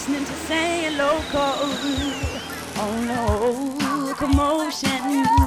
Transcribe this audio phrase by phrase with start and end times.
[0.00, 1.40] listening to Say Local
[2.80, 4.88] on oh locomotion.
[4.88, 5.39] as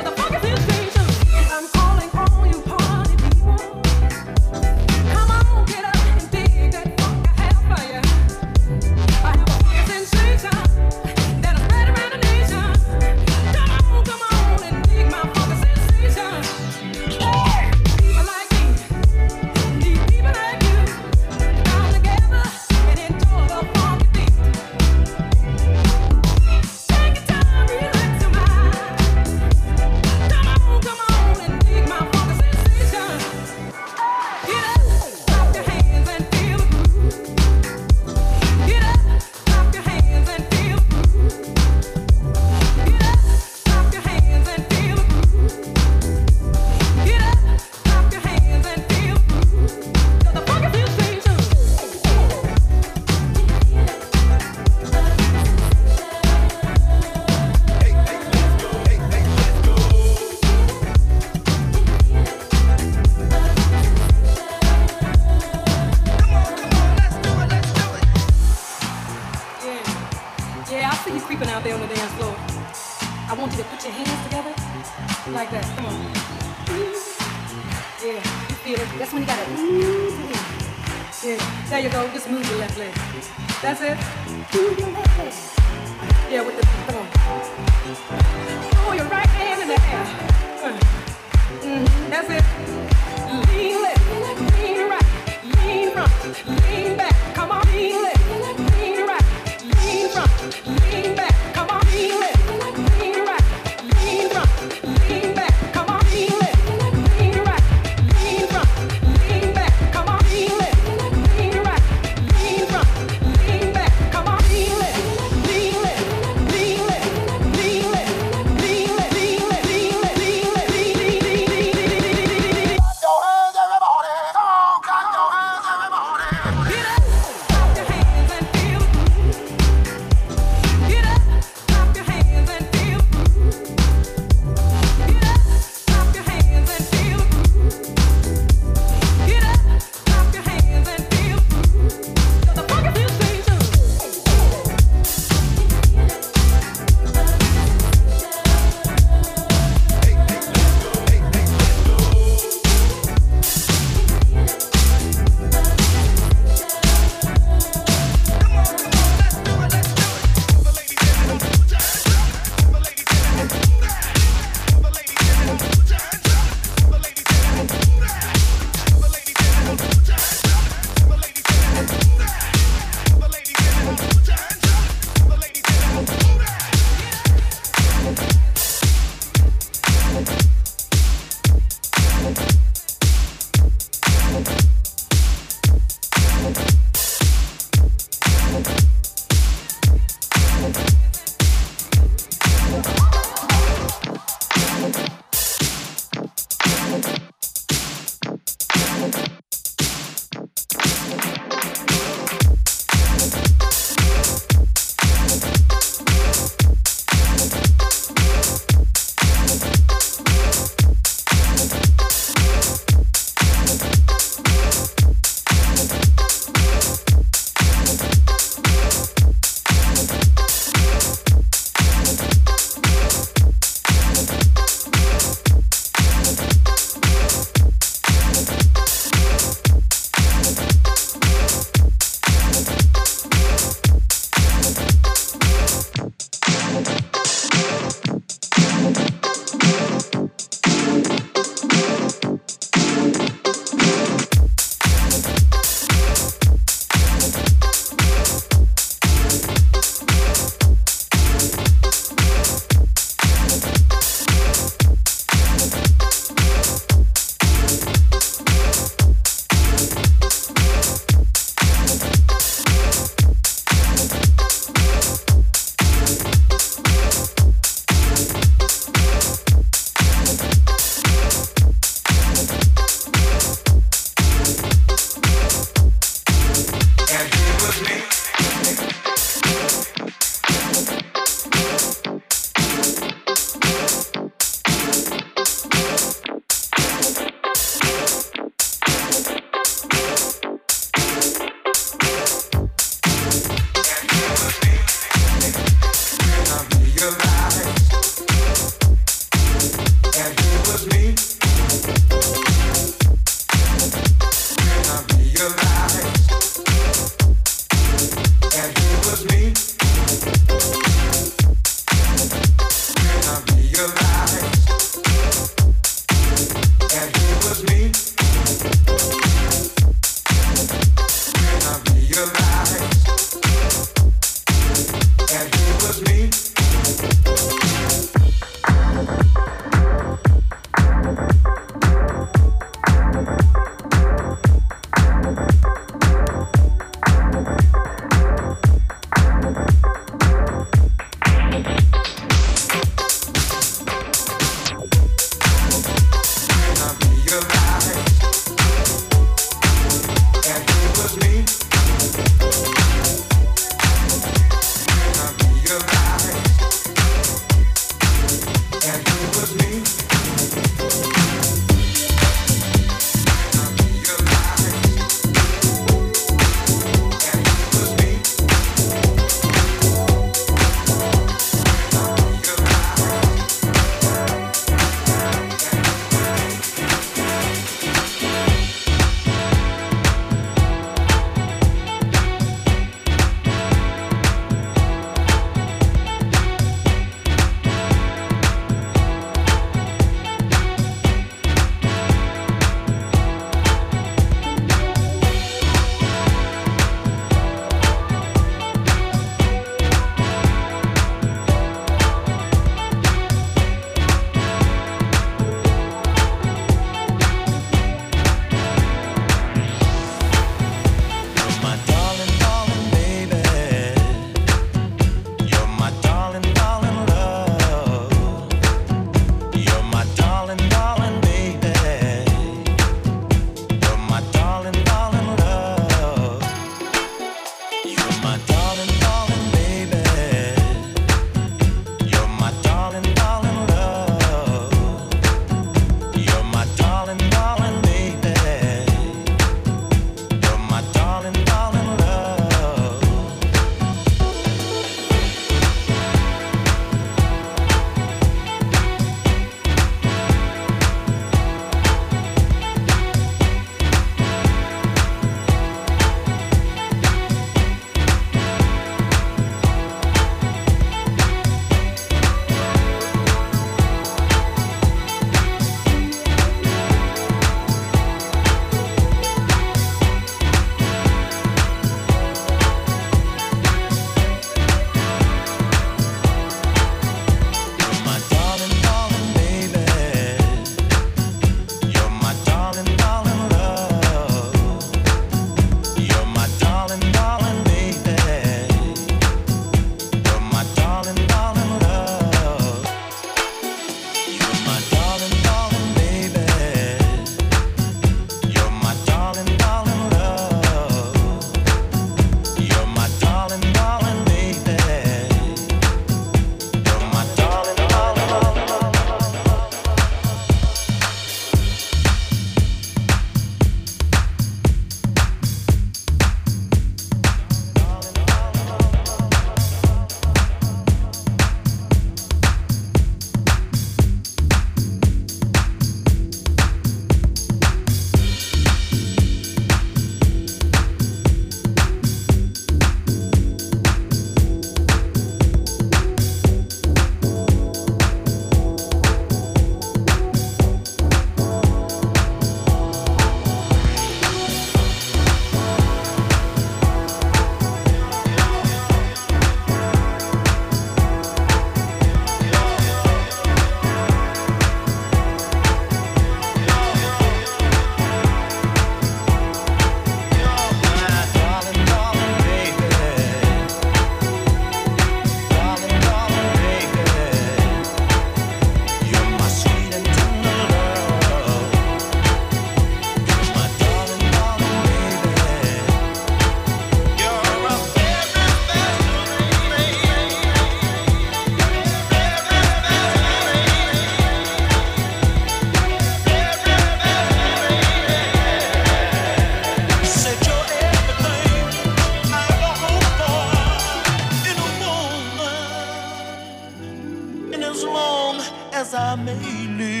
[598.91, 599.31] 咱美
[599.77, 600.00] 女。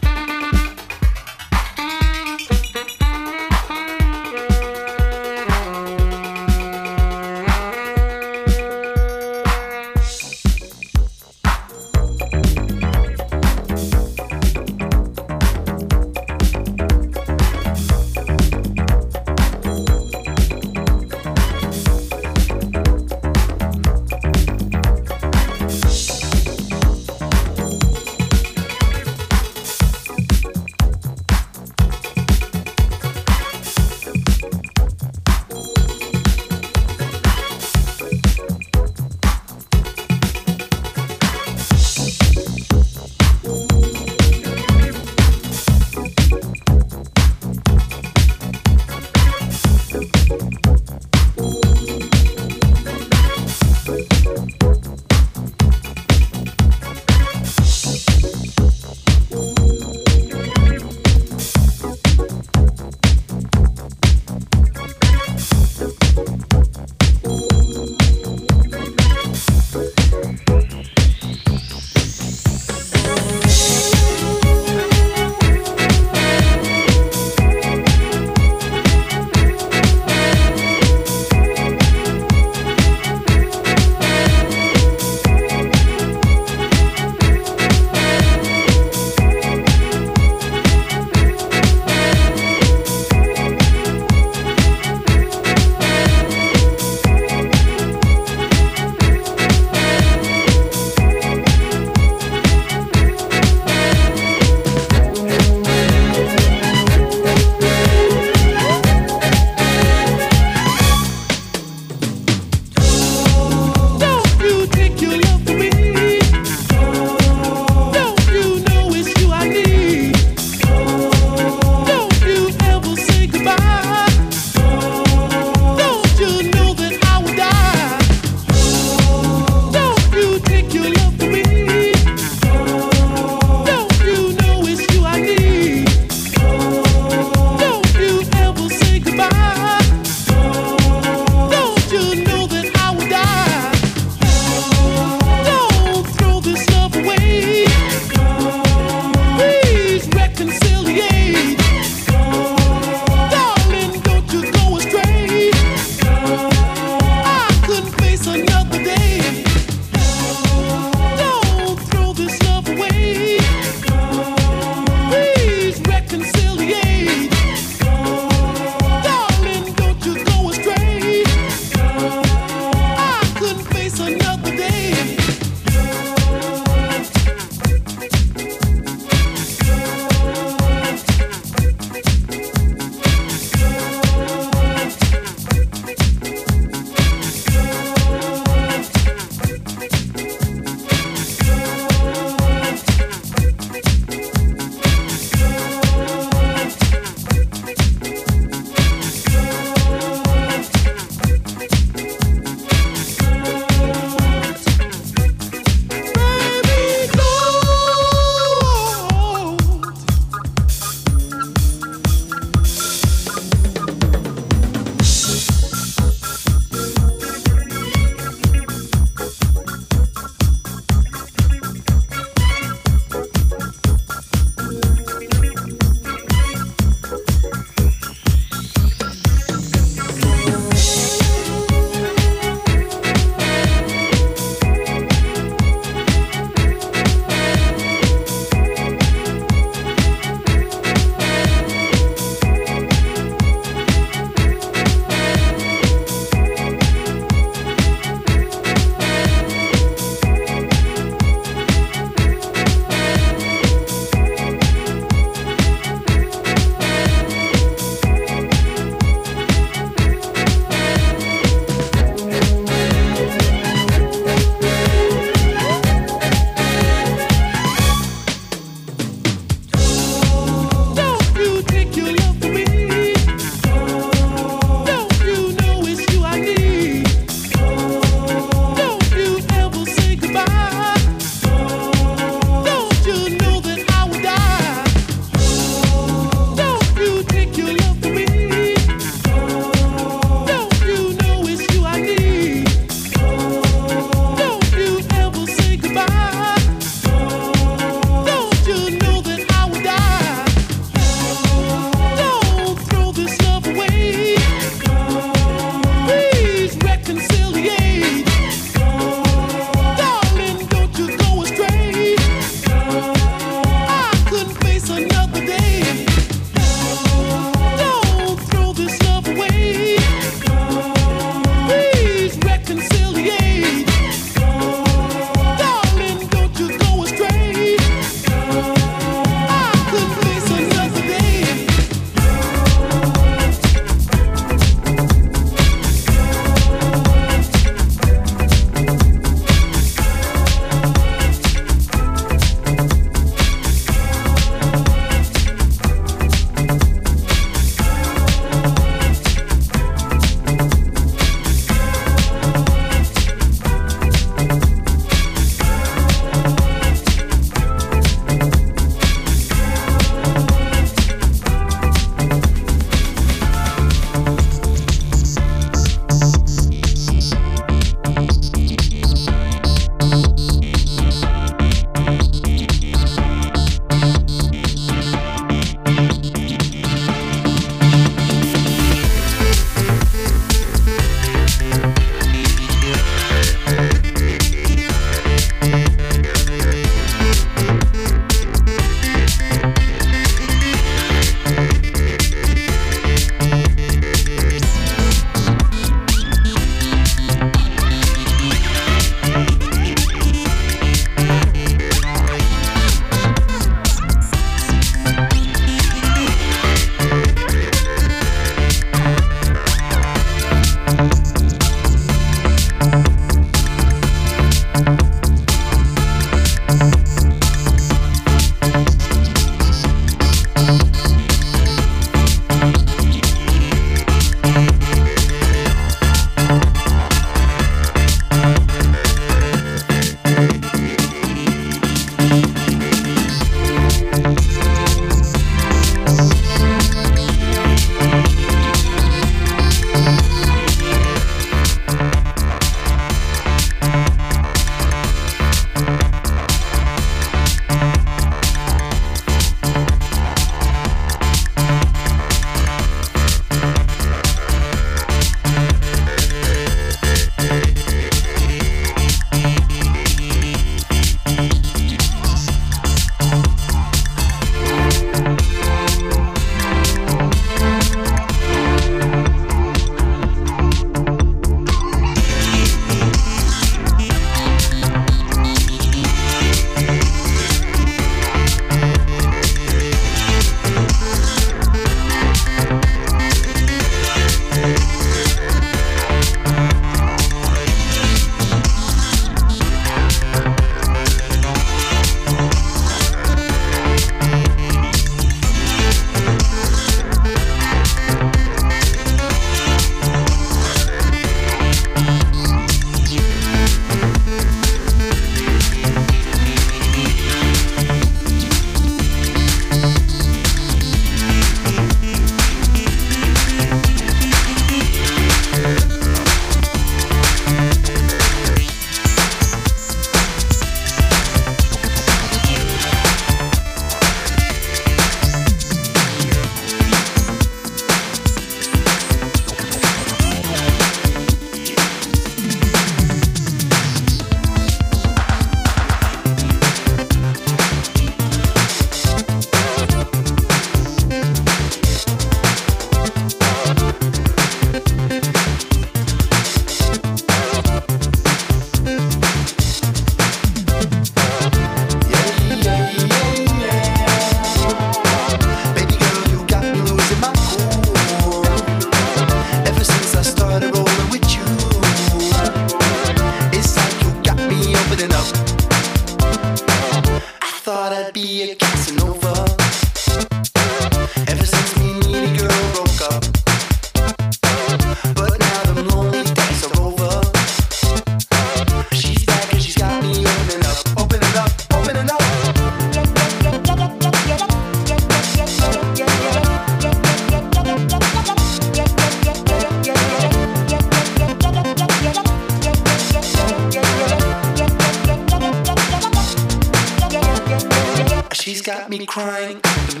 [598.99, 600.00] Me crying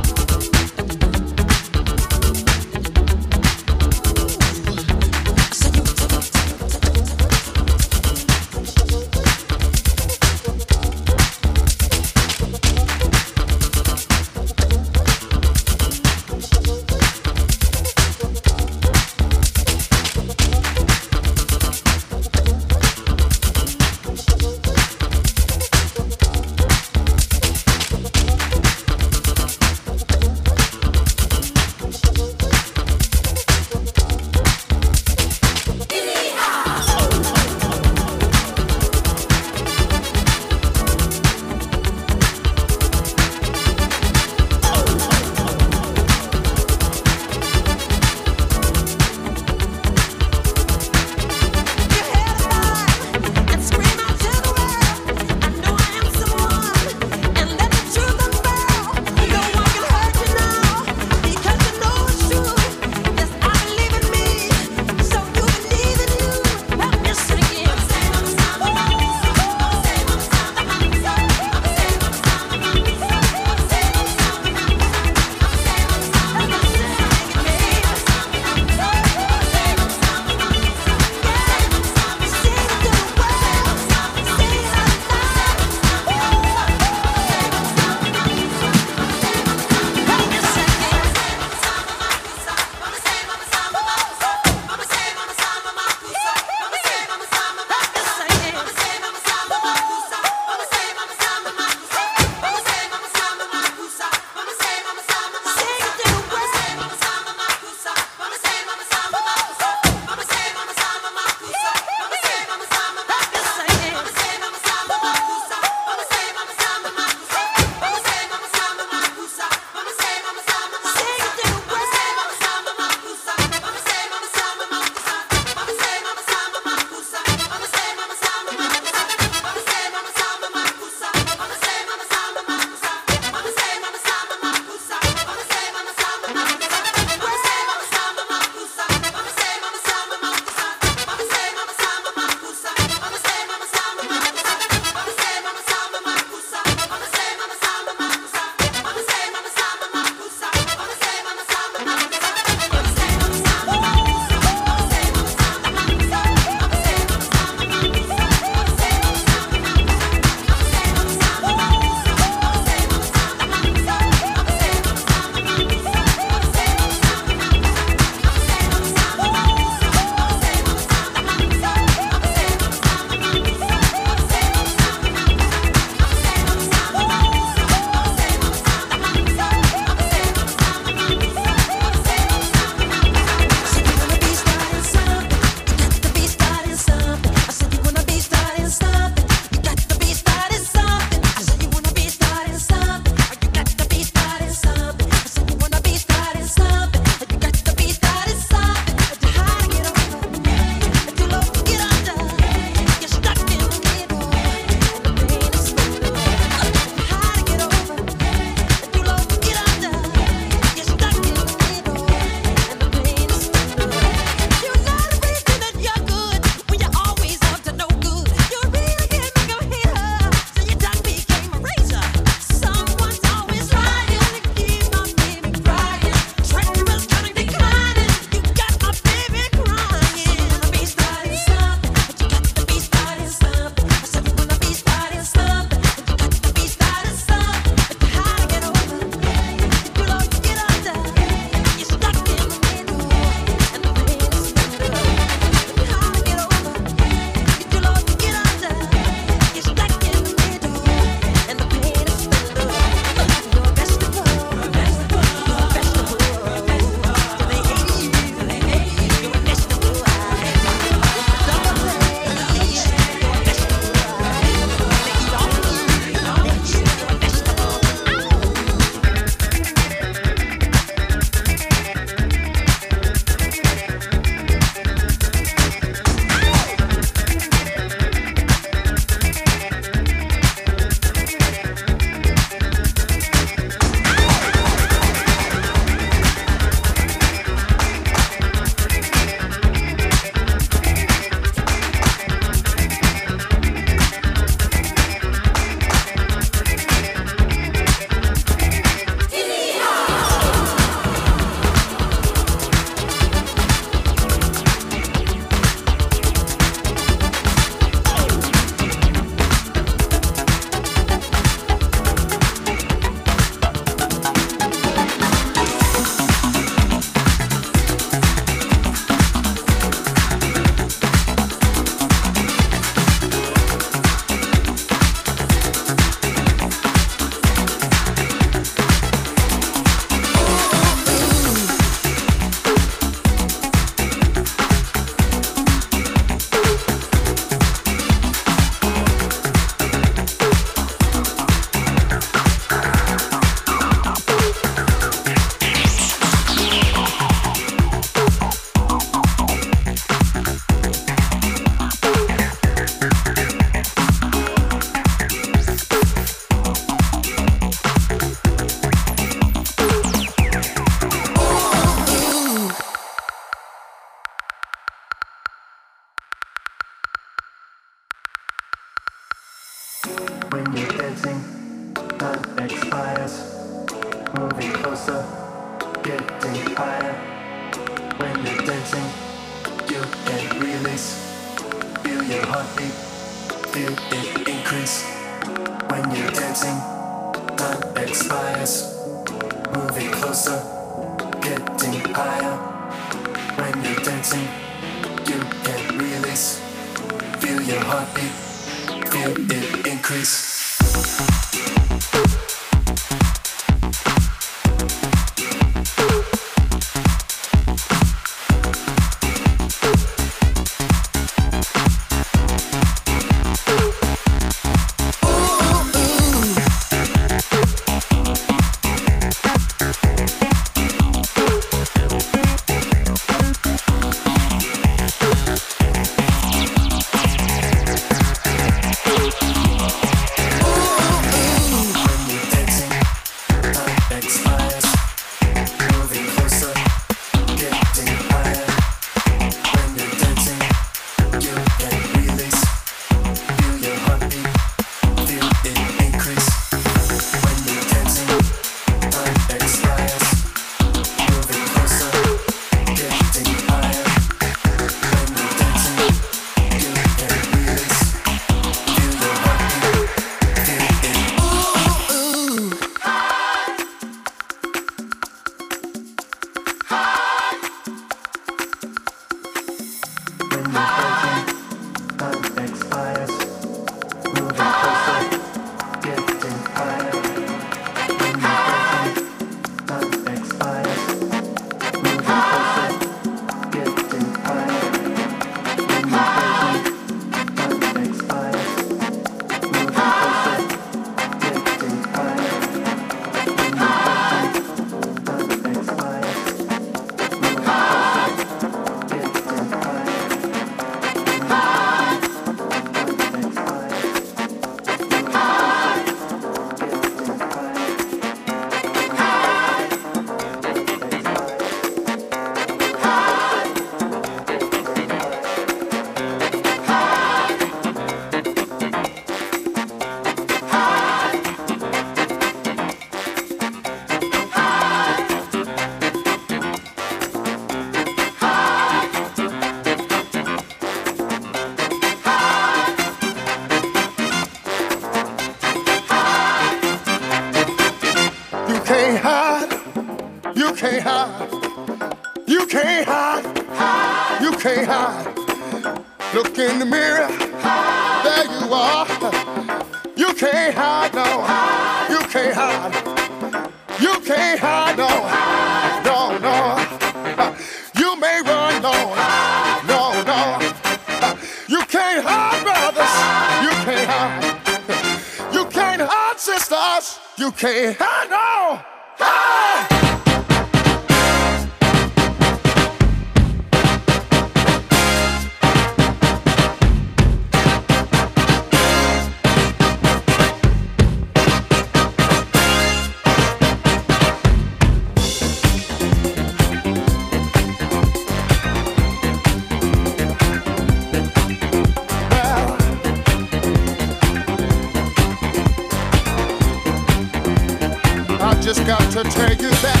[599.29, 600.00] break down, break